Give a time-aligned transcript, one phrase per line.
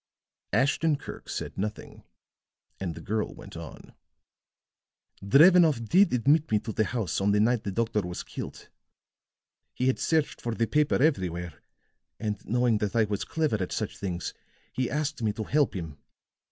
[0.51, 2.01] Ashton Kirk said nothing;
[2.79, 3.93] and the girl went on:
[5.23, 8.69] "Drevenoff did admit me to the house on the night the doctor was killed.
[9.75, 11.61] He had searched for the paper everywhere;
[12.19, 14.33] and knowing that I was clever at such things,
[14.73, 15.99] he asked me to help him.